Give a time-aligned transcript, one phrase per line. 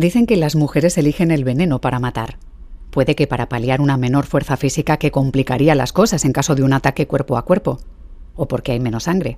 [0.00, 2.38] Dicen que las mujeres eligen el veneno para matar.
[2.90, 6.62] Puede que para paliar una menor fuerza física que complicaría las cosas en caso de
[6.62, 7.80] un ataque cuerpo a cuerpo,
[8.34, 9.36] o porque hay menos sangre,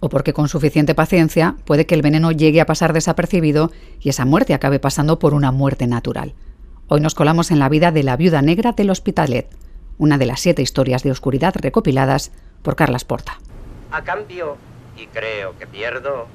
[0.00, 3.72] o porque con suficiente paciencia puede que el veneno llegue a pasar desapercibido
[4.02, 6.34] y esa muerte acabe pasando por una muerte natural.
[6.88, 9.48] Hoy nos colamos en la vida de la viuda negra del Hospitalet,
[9.96, 13.38] una de las siete historias de oscuridad recopiladas por Carlas Porta.
[13.90, 14.58] A cambio,
[14.94, 16.26] y creo que pierdo.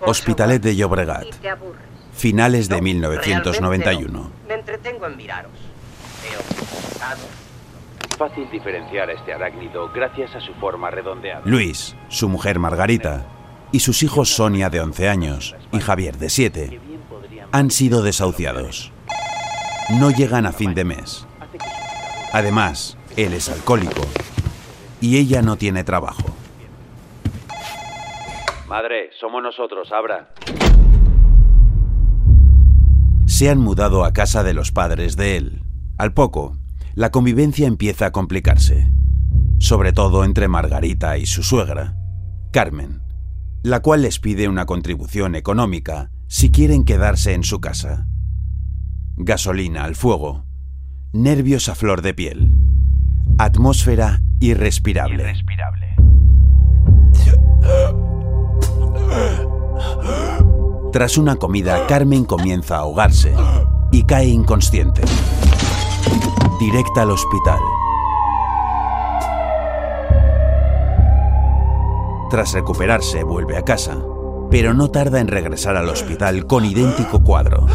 [0.00, 1.26] Hospitalet de Llobregat,
[2.20, 4.30] finales de 1991.
[4.46, 5.52] Me entretengo en miraros.
[6.22, 6.40] Veo
[8.18, 11.40] Fácil diferenciar a este arácnido gracias a su forma redondeada.
[11.46, 13.24] Luis, su mujer Margarita
[13.72, 16.80] y sus hijos Sonia de 11 años y Javier de 7
[17.52, 18.92] han sido desahuciados.
[19.98, 21.26] No llegan a fin de mes.
[22.34, 24.02] Además, él es alcohólico
[25.00, 26.24] y ella no tiene trabajo.
[28.68, 30.28] Madre, somos nosotros, abra.
[33.40, 35.62] Se han mudado a casa de los padres de él.
[35.96, 36.58] Al poco,
[36.92, 38.92] la convivencia empieza a complicarse,
[39.58, 41.96] sobre todo entre Margarita y su suegra,
[42.52, 43.00] Carmen,
[43.62, 48.06] la cual les pide una contribución económica si quieren quedarse en su casa.
[49.16, 50.44] Gasolina al fuego,
[51.14, 52.52] nervios a flor de piel,
[53.38, 55.14] atmósfera irrespirable.
[55.14, 55.99] irrespirable.
[60.92, 63.32] Tras una comida, Carmen comienza a ahogarse
[63.92, 65.02] y cae inconsciente.
[66.58, 67.60] Directa al hospital.
[72.28, 73.98] Tras recuperarse, vuelve a casa,
[74.50, 77.66] pero no tarda en regresar al hospital con idéntico cuadro.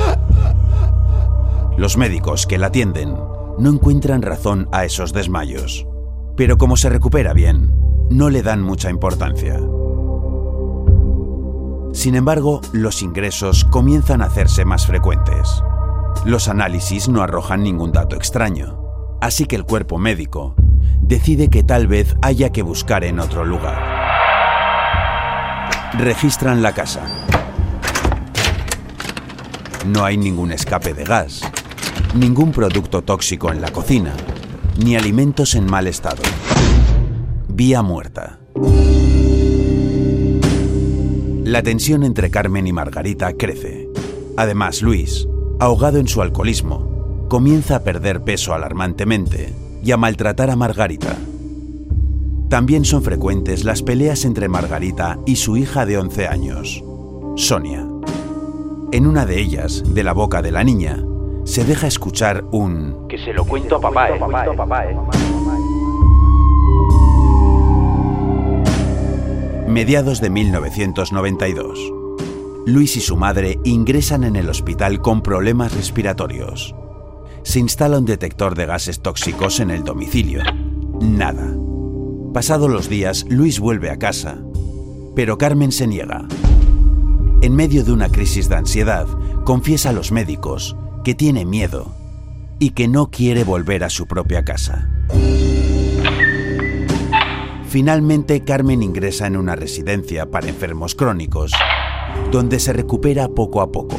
[1.78, 3.16] Los médicos que la atienden
[3.58, 5.88] no encuentran razón a esos desmayos,
[6.36, 7.74] pero como se recupera bien,
[8.10, 9.58] no le dan mucha importancia.
[11.96, 15.64] Sin embargo, los ingresos comienzan a hacerse más frecuentes.
[16.26, 20.56] Los análisis no arrojan ningún dato extraño, así que el cuerpo médico
[21.00, 23.82] decide que tal vez haya que buscar en otro lugar.
[25.98, 27.02] Registran la casa.
[29.88, 31.50] No hay ningún escape de gas,
[32.14, 34.14] ningún producto tóxico en la cocina,
[34.84, 36.24] ni alimentos en mal estado.
[37.48, 38.40] Vía muerta.
[41.46, 43.88] La tensión entre Carmen y Margarita crece.
[44.36, 45.28] Además, Luis,
[45.60, 49.54] ahogado en su alcoholismo, comienza a perder peso alarmantemente
[49.84, 51.16] y a maltratar a Margarita.
[52.50, 56.84] También son frecuentes las peleas entre Margarita y su hija de 11 años,
[57.36, 57.88] Sonia.
[58.92, 61.06] En una de ellas, de la boca de la niña,
[61.44, 63.08] se deja escuchar un...
[63.08, 64.98] Que se lo cuento a papá, eh.
[69.68, 71.80] Mediados de 1992.
[72.68, 76.76] Luis y su madre ingresan en el hospital con problemas respiratorios.
[77.44, 80.44] Se instala un detector de gases tóxicos en el domicilio.
[81.02, 81.56] Nada.
[82.32, 84.38] Pasados los días, Luis vuelve a casa,
[85.16, 86.28] pero Carmen se niega.
[87.42, 89.08] En medio de una crisis de ansiedad,
[89.46, 91.92] confiesa a los médicos que tiene miedo
[92.60, 94.90] y que no quiere volver a su propia casa.
[97.68, 101.52] Finalmente, Carmen ingresa en una residencia para enfermos crónicos,
[102.32, 103.98] donde se recupera poco a poco.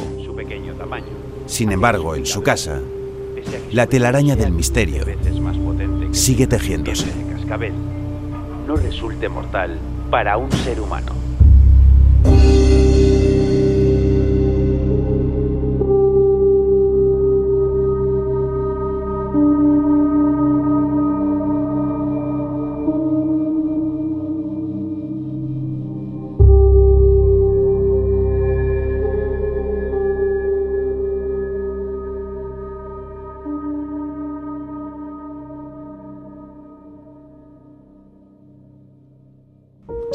[1.45, 2.81] Sin embargo, en su casa,
[3.71, 5.05] la telaraña del misterio
[6.11, 7.05] sigue tejiéndose.
[8.65, 9.77] No resulte mortal
[10.09, 11.16] para un ser humano.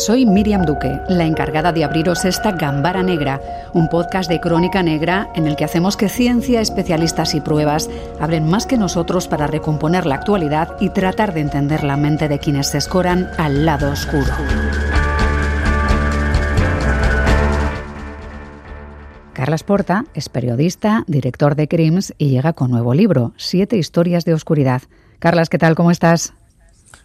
[0.04, 3.40] Soy Miriam Duque, la encargada de abriros esta Gambara Negra,
[3.72, 7.88] un podcast de crónica negra en el que hacemos que ciencia, especialistas y pruebas
[8.18, 12.40] hablen más que nosotros para recomponer la actualidad y tratar de entender la mente de
[12.40, 14.32] quienes se escoran al lado oscuro.
[19.34, 24.34] Carlas Porta es periodista, director de Crims y llega con nuevo libro, Siete historias de
[24.34, 24.82] oscuridad.
[25.20, 25.76] Carlas, ¿qué tal?
[25.76, 26.34] ¿Cómo estás?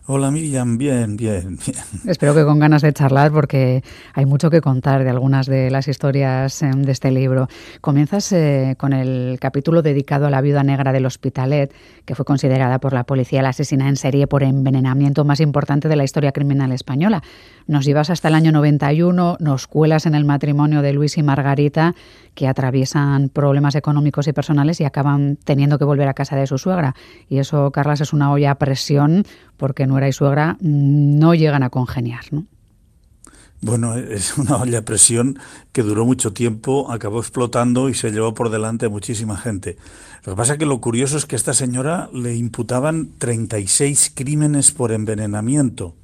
[0.09, 1.83] Hola Miriam, bien, bien, bien.
[2.07, 3.83] Espero que con ganas de charlar porque
[4.13, 7.49] hay mucho que contar de algunas de las historias em, de este libro.
[7.81, 11.73] Comienzas eh, con el capítulo dedicado a la viuda negra del Hospitalet,
[12.05, 15.97] que fue considerada por la policía la asesina en serie por envenenamiento más importante de
[15.97, 17.21] la historia criminal española.
[17.67, 21.95] Nos llevas hasta el año 91, nos cuelas en el matrimonio de Luis y Margarita,
[22.33, 26.57] que atraviesan problemas económicos y personales y acaban teniendo que volver a casa de su
[26.57, 26.95] suegra.
[27.27, 29.25] Y eso, Carlas, es una olla a presión
[29.57, 32.45] porque nuera y suegra no llegan a congeniar, ¿no?
[33.59, 35.39] Bueno, es una olla a presión
[35.71, 39.77] que duró mucho tiempo, acabó explotando y se llevó por delante a muchísima gente.
[40.23, 44.11] Lo que pasa es que lo curioso es que a esta señora le imputaban 36
[44.15, 45.95] crímenes por envenenamiento.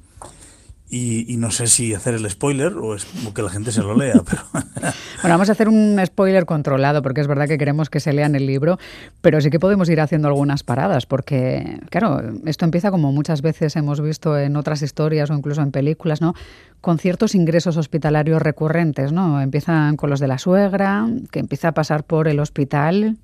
[0.90, 3.04] Y, no sé si hacer el spoiler o, es,
[3.34, 4.22] que la gente se lo lea.
[4.24, 4.42] Pero...
[4.52, 8.36] bueno, vamos a hacer un spoiler controlado porque es verdad que queremos que se lean
[8.36, 8.78] el libro,
[9.20, 13.74] pero sí que podemos ir haciendo algunas paradas porque, claro, esto empieza como muchas veces
[13.76, 16.34] hemos visto en otras historias o incluso en películas, ¿no?
[16.80, 19.40] Con ciertos ingresos hospitalarios recurrentes, ¿no?
[19.40, 23.16] Empiezan con los de la suegra, que empieza a pasar por el hospital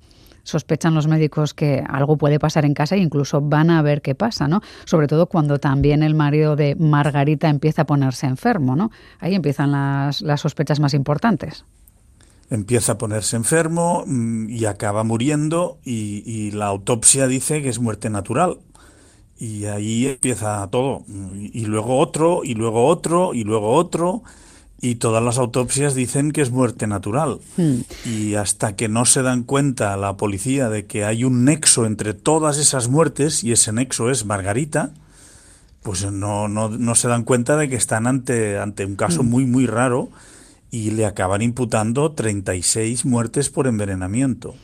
[0.43, 4.15] sospechan los médicos que algo puede pasar en casa e incluso van a ver qué
[4.15, 4.61] pasa, ¿no?
[4.85, 8.91] Sobre todo cuando también el marido de Margarita empieza a ponerse enfermo, ¿no?
[9.19, 11.65] Ahí empiezan las, las sospechas más importantes.
[12.49, 17.79] Empieza a ponerse enfermo mm, y acaba muriendo y, y la autopsia dice que es
[17.79, 18.59] muerte natural.
[19.37, 21.03] Y ahí empieza todo.
[21.07, 24.21] Y luego otro, y luego otro, y luego otro
[24.81, 27.39] y todas las autopsias dicen que es muerte natural.
[27.55, 27.81] Hmm.
[28.03, 32.15] Y hasta que no se dan cuenta la policía de que hay un nexo entre
[32.15, 34.91] todas esas muertes, y ese nexo es Margarita,
[35.83, 39.29] pues no, no, no se dan cuenta de que están ante, ante un caso hmm.
[39.29, 40.09] muy, muy raro
[40.71, 44.55] y le acaban imputando 36 muertes por envenenamiento.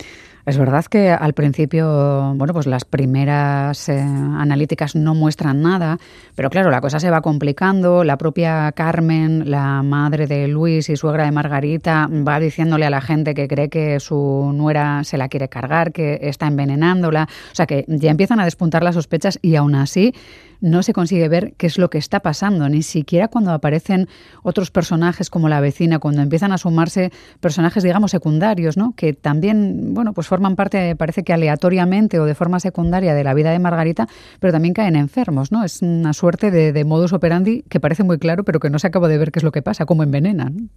[0.47, 5.97] Es verdad que al principio, bueno, pues las primeras eh, analíticas no muestran nada,
[6.35, 8.05] pero claro, la cosa se va complicando.
[8.05, 13.01] La propia Carmen, la madre de Luis y suegra de Margarita, va diciéndole a la
[13.01, 17.27] gente que cree que su nuera se la quiere cargar, que está envenenándola.
[17.51, 20.13] O sea que ya empiezan a despuntar las sospechas y aún así
[20.61, 24.07] no se consigue ver qué es lo que está pasando, ni siquiera cuando aparecen
[24.43, 28.93] otros personajes como la vecina, cuando empiezan a sumarse personajes, digamos, secundarios, ¿no?
[28.95, 33.33] que también, bueno, pues forman parte, parece que aleatoriamente o de forma secundaria de la
[33.33, 34.07] vida de Margarita,
[34.39, 35.63] pero también caen enfermos, ¿no?
[35.63, 39.07] Es una suerte de, modus operandi que parece muy claro, pero que no se acaba
[39.07, 40.69] de ver qué es lo que pasa, cómo envenenan.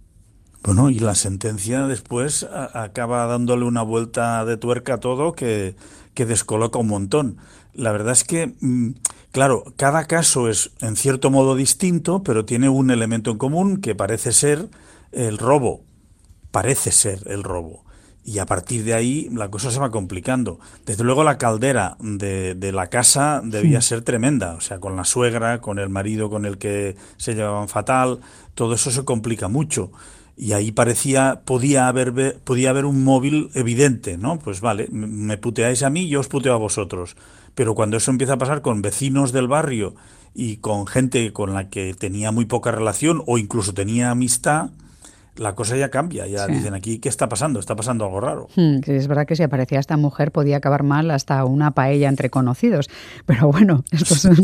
[0.63, 5.75] Bueno, y la sentencia después acaba dándole una vuelta de tuerca a todo que,
[6.15, 7.37] descoloca un montón.
[7.75, 8.93] La verdad es que, mm,
[9.31, 13.93] claro, cada caso es en cierto modo distinto, pero tiene un elemento en común que
[13.93, 14.69] parece ser
[15.11, 15.81] el robo.
[16.51, 17.83] Parece ser el robo.
[18.23, 20.59] Y a partir de ahí la cosa se va complicando.
[20.85, 24.53] Desde luego la caldera de, de la casa debía ser tremenda.
[24.53, 28.19] O sea, con la suegra, con el marido con el que se llevaban fatal,
[28.53, 29.91] todo eso se complica mucho
[30.41, 34.39] y ahí parecía, podía haber, podía haber un móvil evidente, ¿no?
[34.39, 37.15] Pues vale, me puteáis a mí, yo os puteo a vosotros.
[37.53, 39.93] Pero cuando eso empieza a pasar con vecinos del barrio
[40.33, 44.71] y con gente con la que tenía muy poca relación o incluso tenía amistad,
[45.41, 47.59] la cosa ya cambia, ya dicen aquí, ¿qué está pasando?
[47.59, 48.47] Está pasando algo raro.
[48.55, 52.29] Hmm, es verdad que si aparecía esta mujer podía acabar mal hasta una paella entre
[52.29, 52.89] conocidos,
[53.25, 54.35] pero bueno, estas son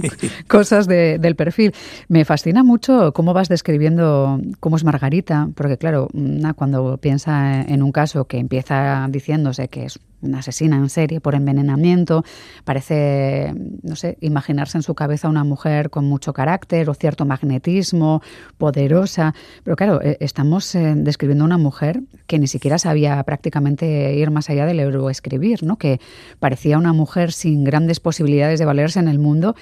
[0.47, 1.73] cosas del perfil.
[2.07, 6.09] Me fascina mucho cómo vas describiendo cómo es Margarita, porque claro,
[6.55, 11.35] cuando piensa en un caso que empieza diciéndose que es una asesina en serie por
[11.35, 12.23] envenenamiento.
[12.63, 13.53] Parece,
[13.83, 18.21] no sé, imaginarse en su cabeza una mujer con mucho carácter o cierto magnetismo,
[18.57, 19.33] poderosa.
[19.63, 24.49] Pero claro, eh, estamos eh, describiendo una mujer que ni siquiera sabía prácticamente ir más
[24.49, 25.77] allá del euroescribir, ¿no?
[25.77, 25.99] Que
[26.39, 29.55] parecía una mujer sin grandes posibilidades de valerse en el mundo,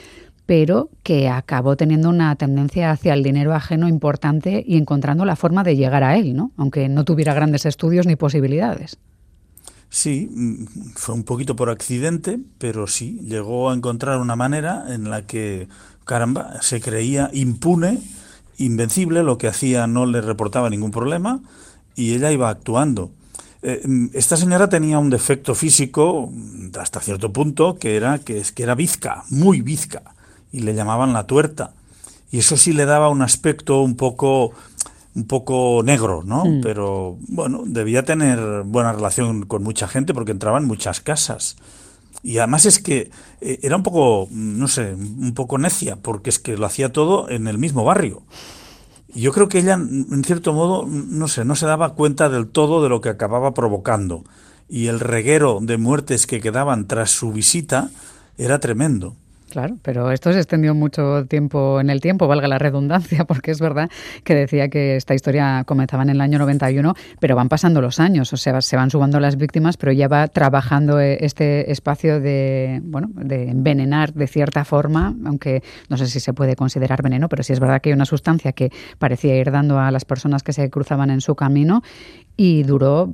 [0.45, 5.63] pero que acabó teniendo una tendencia hacia el dinero ajeno importante y encontrando la forma
[5.63, 6.51] de llegar a él, ¿no?
[6.57, 8.97] Aunque no tuviera grandes estudios ni posibilidades.
[9.89, 15.09] Sí, mm, fue un poquito por accidente, pero sí, llegó a encontrar una manera en
[15.09, 15.67] la que,
[16.03, 17.99] caramba, se creía impune,
[18.57, 21.41] invencible, lo que hacía no le reportaba ningún problema
[21.95, 23.11] y ella iba actuando.
[23.61, 28.39] Eh, mm, esta señora tenía un defecto físico mm, hasta cierto punto que era que,
[28.39, 30.03] es que era bizca, muy bizca,
[30.51, 31.73] y le llamaban la tuerta.
[32.31, 34.51] Y eso sí le daba un aspecto un poco
[35.15, 36.43] un poco negro, ¿no?
[36.61, 41.55] Pero bueno, debía tener buena relación con mucha gente porque entraba en muchas casas.
[42.25, 46.39] Y además es que eh, era un poco, no sé, un poco necia, porque es
[46.39, 48.23] que lo hacía todo en el mismo barrio.
[49.13, 52.47] Y yo creo que ella, en cierto modo, no sé, no se daba cuenta del
[52.47, 54.23] todo de lo que acababa provocando.
[54.67, 57.91] Y el reguero de muertes que quedaban tras su visita
[58.39, 59.15] era tremendo.
[59.55, 63.61] Claro, pero esto se extendió mucho tiempo en el tiempo, valga la redundancia, porque es
[63.61, 63.89] verdad
[64.25, 68.33] que decía que esta historia comenzaba en el año 91, pero van pasando los años,
[68.33, 72.81] o sea, se van subando las víctimas, pero ya va trabajando eh, este espacio de,
[72.83, 77.41] bueno, de envenenar de cierta forma, aunque no sé si se puede considerar veneno, pero
[77.41, 80.51] sí es verdad que hay una sustancia que parecía ir dando a las personas que
[80.51, 81.81] se cruzaban en su camino
[82.35, 83.13] y duró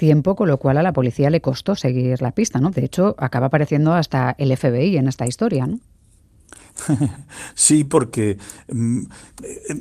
[0.00, 2.70] tiempo, con lo cual a la policía le costó seguir la pista, ¿no?
[2.70, 5.78] De hecho, acaba apareciendo hasta el FBI en esta historia, ¿no?
[7.54, 8.38] Sí, porque
[8.72, 9.02] mm,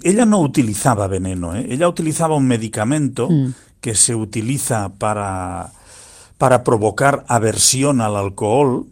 [0.03, 1.65] ella no utilizaba veneno, ¿eh?
[1.69, 3.53] ella utilizaba un medicamento mm.
[3.79, 5.71] que se utiliza para,
[6.37, 8.87] para provocar aversión al alcohol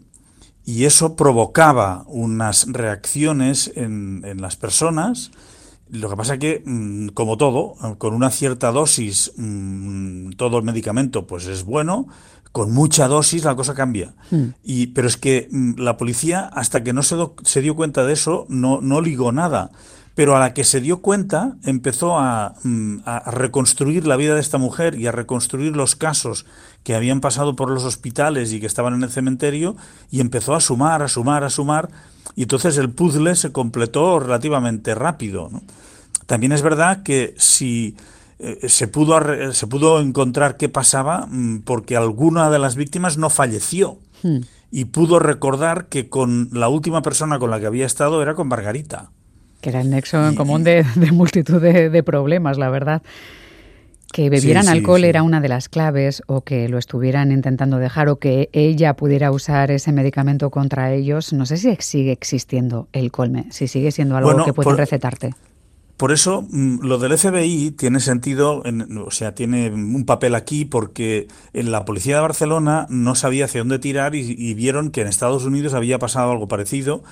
[0.64, 5.30] y eso provocaba unas reacciones en, en las personas
[5.90, 10.64] lo que pasa es que, mm, como todo, con una cierta dosis, mm, todo el
[10.64, 12.08] medicamento pues es bueno,
[12.52, 14.14] con mucha dosis la cosa cambia.
[14.30, 14.48] Hmm.
[14.62, 18.12] Y, pero es que mm, la policía, hasta que no se, se dio cuenta de
[18.12, 19.70] eso, no, no ligó nada.
[20.14, 22.56] Pero a la que se dio cuenta, empezó a,
[23.04, 26.44] a, reconstruir la vida de esta mujer y a reconstruir los casos
[26.82, 29.76] que habían pasado por los hospitales y que estaban en el cementerio,
[30.10, 31.90] y empezó a sumar, a sumar, a sumar,
[32.38, 35.50] y entonces el puzzle se completó relativamente rápido.
[36.26, 37.96] También es verdad que si
[38.38, 39.18] eh, se, pudo,
[39.52, 43.98] se pudo encontrar qué pasaba mm, porque alguna de las víctimas no falleció.
[44.22, 44.42] Hmm.
[44.70, 48.46] Y pudo recordar que con la última persona con la que había estado era con
[48.46, 49.10] Margarita.
[49.60, 53.02] Que era el nexo en común de, multitud de, problemas, la verdad.
[54.12, 58.16] Que bebieran alcohol era una de las claves, o que lo estuvieran intentando dejar, o
[58.16, 61.32] que ella pudiera usar ese medicamento contra ellos.
[61.32, 65.34] No sé si sigue existiendo el colme, si sigue siendo algo que pueden recetarte.
[65.98, 68.62] Por eso mm, lo del FBI tiene sentido,
[69.04, 73.62] o sea, tiene un papel aquí porque en la policía de Barcelona no sabía hacia
[73.62, 77.02] dónde tirar y, vieron que en Estados Unidos había pasado algo parecido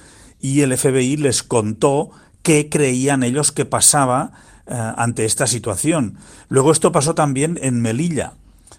[0.41, 2.11] y el FBI les contó
[2.43, 4.31] qué creían ellos que pasaba
[4.67, 6.19] eh, ante esta situación.
[6.49, 8.35] Luego esto pasó también en Melilla,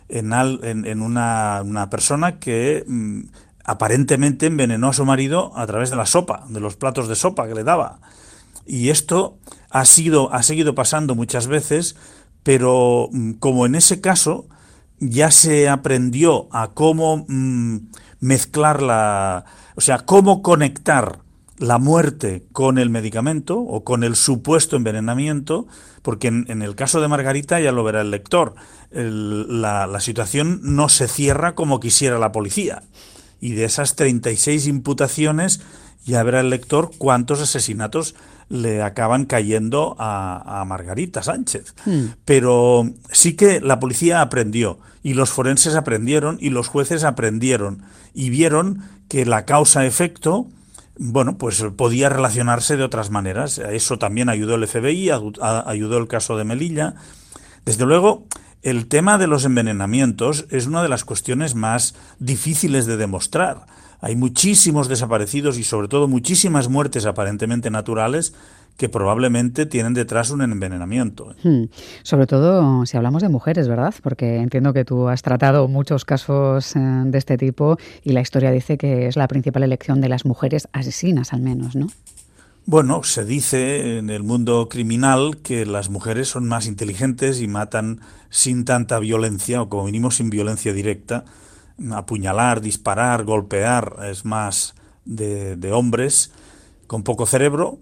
[0.10, 3.22] en, una, persona que mm,
[3.64, 7.48] aparentemente envenenó a su marido a través de la sopa, de los platos de sopa
[7.48, 8.00] que le daba.
[8.66, 9.38] Y esto
[9.70, 11.96] ha, sido, ha seguido pasando muchas veces,
[12.44, 14.48] pero mm, como en ese caso
[15.00, 17.78] ya se aprendió a cómo mm,
[18.20, 21.20] mezclar la, o sea, cómo conectar
[21.58, 25.68] la muerte con el medicamento o con el supuesto envenenamiento,
[26.02, 28.56] porque en, el caso de Margarita ya lo verá el lector,
[28.92, 32.84] la, la, situación no se cierra como quisiera la policía.
[33.42, 35.62] Y de esas 36 imputaciones
[36.06, 38.16] ya verá el lector cuántos asesinatos
[38.50, 41.76] le acaban cayendo a, Margarita Sánchez.
[41.86, 42.06] Hmm.
[42.26, 47.84] Pero sí que la policía aprendió y los forenses aprendieron y los jueces aprendieron
[48.14, 50.48] y vieron que la causa-efecto
[51.00, 53.58] bueno, pues podía relacionarse de otras maneras.
[53.60, 56.96] Eso también ayudó el FBI, ayudó el caso de Melilla.
[57.66, 58.26] Desde luego,
[58.64, 63.66] el tema de los envenenamientos es una de las cuestiones más difíciles de demostrar
[64.00, 68.34] hay muchísimos desaparecidos y sobre todo muchísimas muertes aparentemente naturales
[68.78, 71.36] que probablemente tienen detrás un envenenamiento.
[71.44, 71.64] Hmm.
[72.04, 73.94] Sobre todo si hablamos de mujeres, ¿verdad?
[74.04, 78.52] Porque entiendo que tú has tratado muchos casos eh, de este tipo y la historia
[78.52, 81.88] dice que es la principal elección de las mujeres asesinas, al menos, ¿no?
[82.70, 88.02] Bueno, se dice en el mundo criminal que las mujeres son más inteligentes y matan
[88.30, 91.24] sin tanta violencia, o como mínimo sin violencia directa,
[91.92, 96.32] apuñalar, disparar, golpear, es más de, hombres
[96.88, 97.80] con poco cerebro,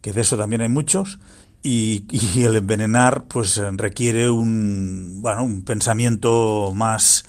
[0.00, 1.18] que de eso también hay muchos,
[1.62, 2.04] y,
[2.42, 7.24] el envenenar pues requiere un, bueno, un pensamiento más,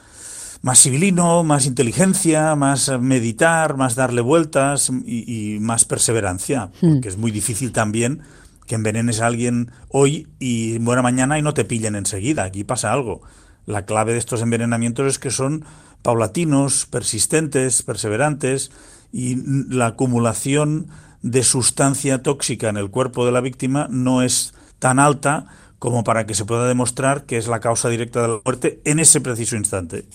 [0.62, 6.94] más civilino, más inteligencia, más meditar, más darle vueltas y, más perseverancia, hmm.
[6.94, 8.22] porque es muy difícil también
[8.68, 12.44] que envenenes a alguien hoy y muera mañana y no te pillen enseguida.
[12.44, 13.22] Aquí pasa algo.
[13.66, 15.66] La clave de estos envenenamientos es que son
[16.08, 18.72] paulatinos, persistentes, perseverantes,
[19.12, 19.36] y
[19.68, 20.88] la acumulación
[21.22, 25.48] de sustancia tóxica en el cuerpo de la víctima no es tan alta
[25.80, 29.00] como para que se pueda demostrar que es la causa directa de la muerte en
[29.00, 30.06] ese preciso instante.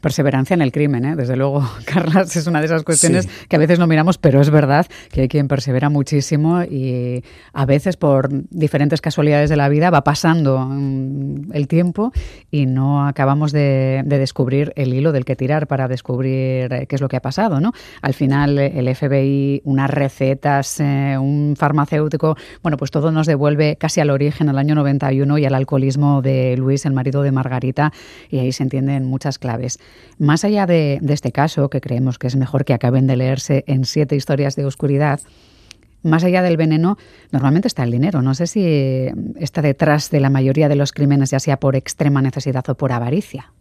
[0.00, 1.16] Perseverancia en el crimen, ¿eh?
[1.16, 4.50] desde luego, Carlas, es una de esas cuestiones que a veces no miramos, pero es
[4.50, 9.90] verdad que hay quien persevera muchísimo y a veces por diferentes casualidades de la vida
[9.90, 12.12] va pasando mm, el tiempo
[12.50, 17.00] y no acabamos de, descubrir el hilo del que tirar para descubrir eh, qué es
[17.00, 17.60] lo que ha pasado.
[17.60, 17.72] ¿no?
[18.02, 24.00] Al final, el FBI, unas recetas, eh, un farmacéutico, bueno, pues todo nos devuelve casi
[24.00, 27.92] al origen, al año 1991 y al alcoholismo de Luis, el marido de Margarita,
[28.28, 29.78] y ahí se entienden muchas claves.
[30.18, 33.64] Más allá de, de este caso, que creemos que es mejor que acaben de leerse
[33.66, 35.20] en siete historias de oscuridad,
[36.02, 36.98] más allá del veneno,
[37.30, 38.22] normalmente está el dinero.
[38.22, 42.20] No sé si está detrás de la mayoría de los crímenes, ya sea por extrema
[42.22, 43.52] necesidad o por avaricia.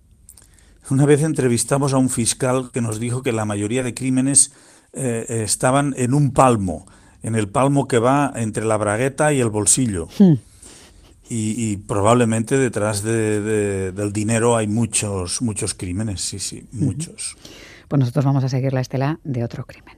[0.89, 4.53] Una vez entrevistamos a un fiscal que nos dijo que la mayoría de crímenes
[4.93, 6.87] eh, estaban en un palmo,
[7.21, 10.07] en el palmo que va entre la bragueta y el bolsillo.
[10.17, 10.33] Hmm.
[11.33, 17.37] Y, probablemente detrás del dinero hay muchos, muchos crímenes, sí, sí, muchos.
[17.87, 19.95] Pues nosotros vamos a seguir la estela de otro crimen.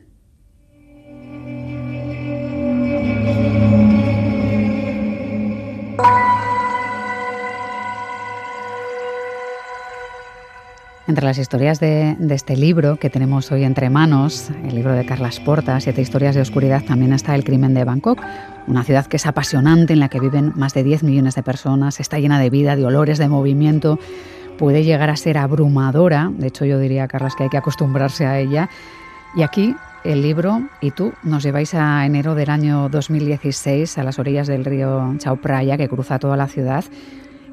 [11.07, 15.39] Entre las historias de, este libro que tenemos hoy entre manos, el libro de Carlas
[15.39, 18.21] Porta, Siete historias de oscuridad, también está El crimen de Bangkok,
[18.67, 21.99] una ciudad que es apasionante, en la que viven más de 10 millones de personas,
[21.99, 23.99] está llena de vida, de olores, de movimiento,
[24.57, 28.39] puede llegar a ser abrumadora, de hecho yo diría, Carlas, que hay que acostumbrarse a
[28.39, 28.69] ella.
[29.35, 34.19] Y aquí el libro y tú nos lleváis a enero del año 2016 a las
[34.19, 36.85] orillas del río Chao Phraya, que cruza toda la ciudad,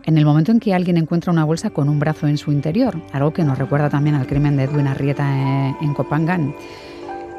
[0.04, 2.96] en el momento en que alguien encuentra una bolsa con un brazo en su interior,
[3.12, 6.54] algo que nos recuerda también al crimen de Edwin Arrieta eh, en Copangan.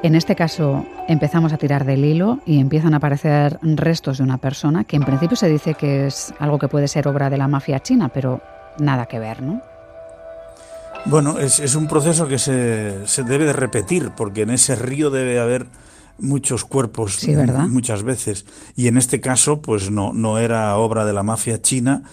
[0.03, 4.39] En este caso empezamos a tirar del hilo y empiezan a aparecer restos de una
[4.39, 7.47] persona que en principio se dice que es algo que puede ser obra de la
[7.47, 8.41] mafia china, pero
[8.79, 9.61] nada que ver, ¿no?
[11.05, 15.39] Bueno, es, un proceso que se, se, debe de repetir, porque en ese río debe
[15.39, 15.67] haber
[16.19, 17.19] muchos cuerpos
[17.69, 18.45] muchas veces.
[18.75, 22.03] Y en este caso, pues no, no era obra de la mafia china,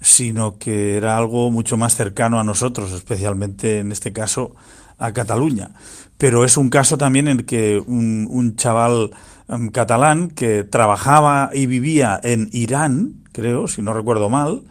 [0.00, 4.54] sino que era algo mucho más cercano a nosotros, especialmente en este caso
[5.02, 5.70] a Cataluña.
[6.18, 9.10] Pero es un caso también en que un, chaval
[9.48, 14.62] em, catalán que trabajaba y vivía en Irán, creo, si no recuerdo mal,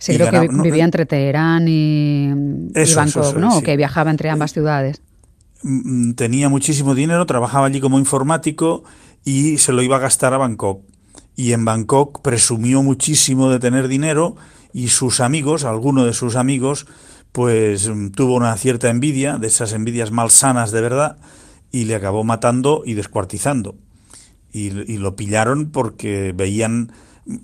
[0.00, 2.32] Sí, creo que vivía entre Teherán y,
[2.94, 3.60] Bangkok, ¿no?
[3.62, 5.02] Que viajaba entre ambas ciudades.
[5.62, 8.84] Mm, mm, tenía muchísimo dinero, trabajaba allí como informático
[9.24, 10.82] y se lo iba a gastar a Bangkok.
[11.34, 14.36] Y en Bangkok presumió muchísimo de tener dinero
[14.72, 16.86] y sus amigos, alguno de sus amigos,
[17.38, 21.18] pues mm, tuvo una cierta envidia, de esas envidias malsanas de verdad,
[21.70, 23.76] y le acabó matando y descuartizando.
[24.52, 26.90] Y, y, lo pillaron porque veían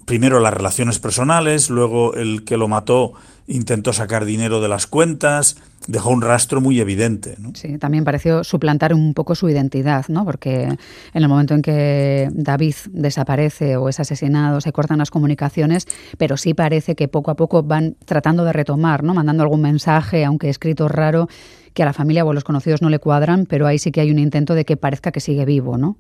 [0.05, 3.12] primero las relaciones personales, luego el que lo mató
[3.47, 7.37] intentó sacar dinero de las cuentas, dejó un rastro muy evidente.
[7.55, 10.25] Sí, también pareció suplantar un poco su identidad, ¿no?
[10.25, 10.79] porque en
[11.12, 16.55] el momento en que David desaparece o es asesinado, se cortan las comunicaciones, pero sí
[16.55, 19.12] parece que poco a poco van tratando de retomar, ¿no?
[19.12, 21.29] mandando algún mensaje, aunque escrito raro,
[21.75, 24.01] que a la familia o a los conocidos no le cuadran, pero ahí sí que
[24.01, 25.99] hay un intento de que parezca que sigue vivo, ¿no?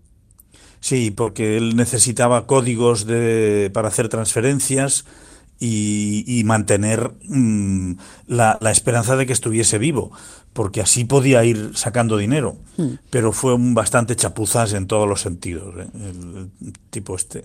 [0.84, 5.06] Sí, porque él necesitaba códigos de, para hacer transferencias
[5.58, 7.94] y, mantener mm,
[8.26, 10.12] la, la, esperanza de que estuviese vivo,
[10.54, 12.56] porque así podía ir sacando dinero.
[12.76, 12.94] Hmm.
[13.10, 15.86] Pero fue un bastante chapuzas en todos los sentidos, ¿eh?
[15.94, 17.44] el, tipo este.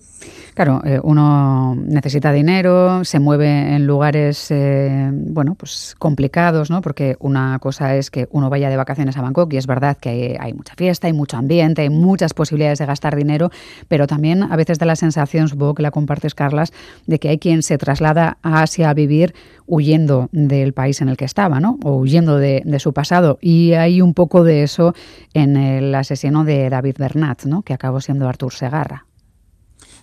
[0.54, 6.82] Claro, eh, uno necesita dinero, se mueve en lugares, eh, bueno, pues complicados, ¿no?
[6.82, 10.10] Porque una cosa es que uno vaya de vacaciones a Bangkok y es verdad que
[10.10, 13.52] hay, hay mucha fiesta, hay mucho ambiente, hay muchas posibilidades de gastar dinero,
[13.88, 16.74] pero también a veces da la sensación, supongo que la compartes, Carlas,
[17.08, 19.34] de que hay quien se traslada a Asia a vivir
[19.69, 21.78] huyendo del país en el que estaba, ¿no?
[21.84, 23.39] O huyendo de, su pasado.
[23.41, 24.93] Y hay un poco de eso
[25.33, 27.62] en el asesino de David Bernat, ¿no?
[27.62, 29.05] Que acabó siendo Artur Segarra.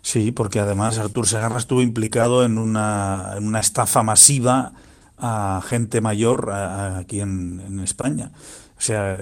[0.00, 4.72] Sí, porque además Artur Segarra estuvo implicado en una, estafa masiva
[5.18, 8.32] a gente mayor aquí en, España.
[8.78, 9.18] O sea,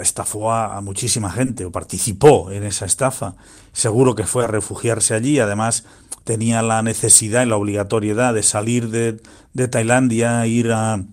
[0.00, 3.34] estafó a, a, muchísima gente o participó en esa estafa.
[3.72, 5.40] Seguro que fue a refugiarse allí.
[5.40, 5.84] Además,
[6.24, 11.04] tenía la necesidad y la obligatoriedad de salir de Tailandia, ir a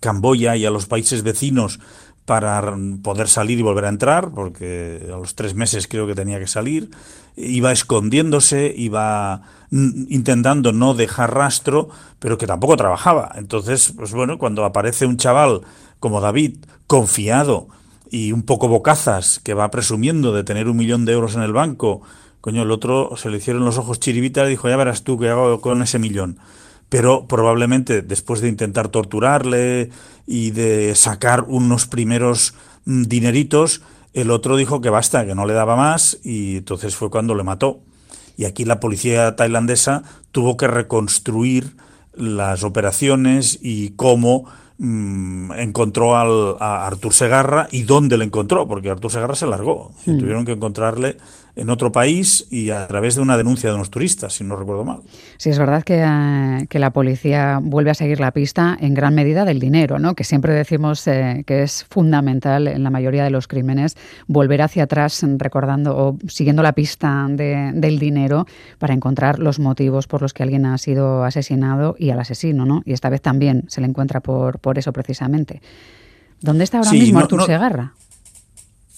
[0.00, 1.80] Camboya y a los países vecinos
[2.24, 6.38] para poder salir y volver a entrar, porque a los tres meses creo que tenía
[6.38, 6.90] que salir,
[7.36, 13.32] iba escondiéndose, iba intentando no dejar rastro, pero que tampoco trabajaba.
[13.34, 15.62] Entonces, pues bueno, cuando aparece un chaval
[15.98, 17.68] como David, confiado
[18.10, 21.52] y un poco bocazas, que va presumiendo de tener un millón de euros en el
[21.52, 22.02] banco,
[22.42, 25.28] Coño, el otro se le hicieron los ojos chiribitas y dijo, ya verás tú qué
[25.28, 26.38] hago con ese millón.
[26.92, 29.88] Pero probablemente después de intentar torturarle
[30.26, 32.52] y de sacar unos primeros
[32.84, 33.80] mm, dineritos,
[34.12, 37.44] el otro dijo que basta, que no le daba más y entonces fue cuando le
[37.44, 37.80] mató.
[38.36, 40.02] Y aquí la policía tailandesa
[40.32, 41.76] tuvo que reconstruir
[42.14, 44.44] las operaciones y cómo
[44.76, 49.92] mm, encontró al, a Artur Segarra y dónde le encontró, porque Artur Segarra se largó.
[50.04, 50.18] Y hmm.
[50.18, 51.16] tuvieron que encontrarle
[51.54, 54.84] en otro país y a través de una denuncia de unos turistas, si no recuerdo
[54.84, 55.00] mal.
[55.36, 59.14] Sí, es verdad que, eh, que la policía vuelve a seguir la pista en gran
[59.14, 60.14] medida del dinero, ¿no?
[60.14, 64.84] que siempre decimos eh, que es fundamental en la mayoría de los crímenes volver hacia
[64.84, 68.46] atrás recordando o siguiendo la pista del dinero
[68.78, 72.64] para encontrar los motivos por los que alguien ha sido asesinado y al asesino.
[72.64, 72.82] ¿no?
[72.86, 75.60] Y esta vez también se le encuentra por, por eso precisamente.
[76.40, 77.92] ¿Dónde está ahora mismo Artur Segarra?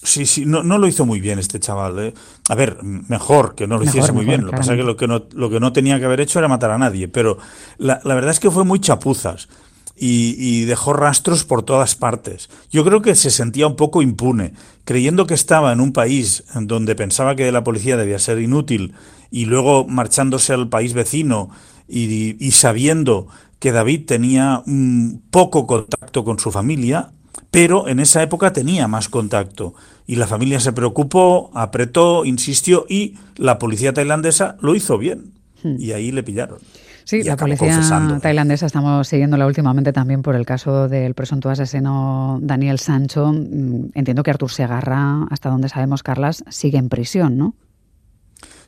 [0.05, 1.99] Sí, sí, no, no lo hizo muy bien este chaval.
[1.99, 2.13] ¿eh?
[2.49, 4.45] A ver, mejor que no lo hiciese muy bien.
[4.45, 6.39] Lo que pasa es que lo que, no, lo que no tenía que haber hecho
[6.39, 7.07] era matar a nadie.
[7.07, 7.37] Pero
[7.77, 9.49] la, verdad es que fue muy chapuzas
[9.95, 12.49] y, dejó rastros por todas partes.
[12.71, 16.95] Yo creo que se sentía un poco impune, creyendo que estaba en un país donde
[16.95, 18.93] pensaba que la policía debía ser inútil
[19.31, 21.49] y luego marchándose al país vecino
[21.87, 23.27] y, y sabiendo
[23.59, 27.11] que David tenía un poco contacto con su familia,
[27.55, 29.75] pero en esa época tenía más contacto.
[30.05, 35.31] Y la familia se preocupó, apretó, insistió y la policía tailandesa lo hizo bien.
[35.63, 35.77] Hmm.
[35.79, 36.59] Y ahí le pillaron.
[37.05, 37.79] Sí, la policía
[38.21, 43.31] tailandesa estamos siguiéndola últimamente también por el caso del presunto asesino Daniel Sancho.
[43.31, 47.55] Mm, entiendo que Artur Segarra, hasta donde sabemos, Carlas, sigue en prisión, ¿no?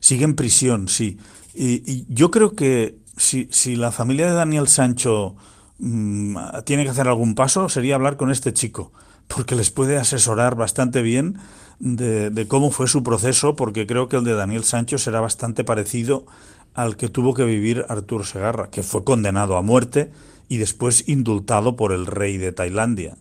[0.00, 1.18] Sigue en prisión, sí.
[1.54, 5.36] Y, yo creo que si, si la familia de Daniel Sancho
[5.78, 8.92] Mm, tiene que hacer algún paso sería hablar con este chico,
[9.28, 11.38] porque les puede asesorar bastante bien
[11.78, 16.26] de, cómo fue su proceso, porque creo que el de Daniel Sancho será bastante parecido
[16.74, 20.10] al que tuvo que vivir Artur Segarra, que fue condenado a muerte
[20.48, 23.16] y después indultado por el rey de Tailandia.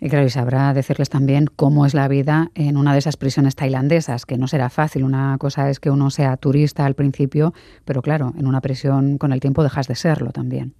[0.00, 3.54] Y claro, y sabrá decirles también cómo es la vida en una de esas prisiones
[3.54, 5.04] tailandesas, que no será fácil.
[5.04, 9.32] Una cosa es que uno sea turista al principio, pero claro, en una prisión con
[9.32, 10.74] el tiempo dejas de serlo también.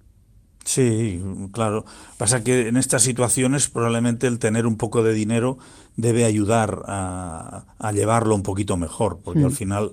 [0.63, 1.21] Sí,
[1.51, 1.85] claro.
[2.17, 5.57] Pasa que en estas situaciones probablemente el tener un poco de dinero
[5.97, 9.55] debe ayudar a, llevarlo un poquito mejor, porque al mm.
[9.55, 9.91] final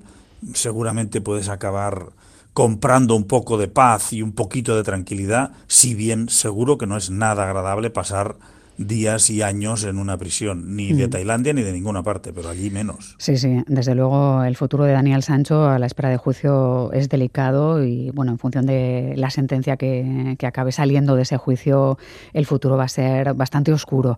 [0.54, 2.06] seguramente puedes acabar
[2.52, 6.96] comprando un poco de paz y un poquito de tranquilidad, si bien seguro que no
[6.96, 8.36] es nada agradable pasar
[8.80, 11.10] días y años en una prisión, ni de mm.
[11.10, 13.14] Tailandia ni de ninguna parte, pero allí menos.
[13.18, 17.08] Sí, sí, desde luego el futuro de Daniel Sancho a la espera de juicio es
[17.08, 21.98] delicado y bueno, en función de la sentencia que, que acabe saliendo de ese juicio,
[22.32, 24.16] el futuro va a ser bastante oscuro.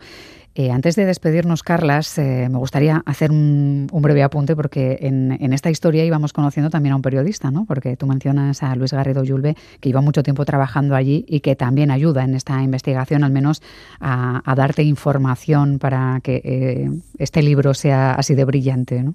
[0.55, 5.71] Eh, antes de despedirnos, Carlas, eh, me gustaría hacer un, breve apunte porque en, esta
[5.71, 7.65] historia íbamos conociendo también a un periodista, ¿no?
[7.65, 11.57] Porque tú mencionas a Luis Garrido Yulbe, que lleva mucho tiempo trabajando allí y que
[11.57, 13.63] también ayuda en esta investigación, al menos
[13.99, 19.15] a, darte información para que eh, este libro sea así de brillante, ¿no?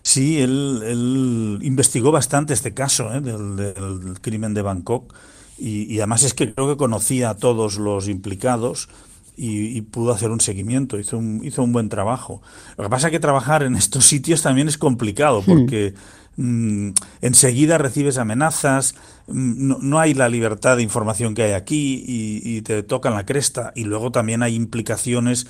[0.00, 5.14] Sí, él, investigó bastante este caso del, crimen de Bangkok
[5.56, 8.88] y además es que creo que conocía a todos los implicados
[9.36, 12.42] y, pudo hacer un seguimiento, hizo un, hizo un buen trabajo.
[12.76, 15.44] Lo que pasa es que trabajar en estos sitios también es complicado hmm.
[15.44, 15.94] porque
[16.36, 18.94] mm, enseguida recibes amenazas,
[19.26, 23.72] mm, no, hay la libertad de información que hay aquí y, te tocan la cresta
[23.74, 25.46] y luego también hay implicaciones,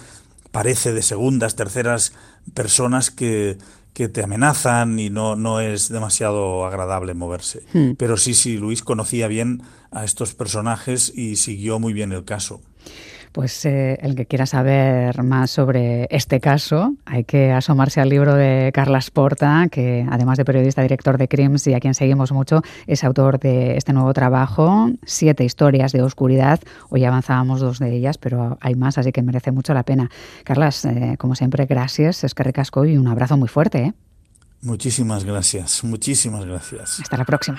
[0.50, 2.12] parece, de segundas, terceras
[2.54, 3.58] personas que,
[3.92, 7.62] que te amenazan y no, no es demasiado agradable moverse.
[7.74, 7.92] Hmm.
[7.98, 12.62] Pero sí, sí, Luis conocía bien a estos personajes y siguió muy bien el caso.
[13.34, 18.36] Pues eh, el que quiera saber más sobre este caso, hay que asomarse al libro
[18.36, 22.62] de Carlas Porta, que además de periodista, director de Crims y a quien seguimos mucho,
[22.86, 26.60] es autor de este nuevo trabajo, Siete historias de oscuridad.
[26.90, 30.12] Hoy avanzábamos dos de ellas, pero hay más, así que merece mucho la pena.
[30.44, 33.78] Carlas, eh, como siempre, gracias, es que recasco y un abrazo muy fuerte.
[33.82, 33.94] ¿eh?
[34.62, 37.00] Muchísimas gracias, muchísimas gracias.
[37.00, 37.58] Hasta la próxima.